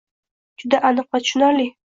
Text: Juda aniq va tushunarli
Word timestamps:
Juda 0.63 0.81
aniq 0.91 1.13
va 1.13 1.23
tushunarli 1.27 1.71